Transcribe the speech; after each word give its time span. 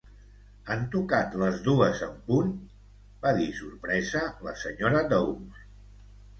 "Han 0.69 0.79
tocat 0.95 1.37
les 1.41 1.59
dues 1.67 2.01
en 2.07 2.15
punt?", 2.31 2.49
va 3.27 3.35
dir 3.43 3.47
sorpresa 3.61 4.25
la 4.49 4.57
senyora 4.67 5.07
Dawes. 5.15 5.65